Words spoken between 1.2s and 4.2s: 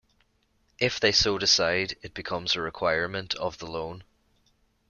decide, it becomes a requirement of the loan.